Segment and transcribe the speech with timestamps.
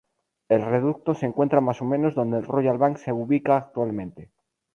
[0.49, 4.31] El reducto se encuentra más o menos donde el Royal Bank se ubica actualmente.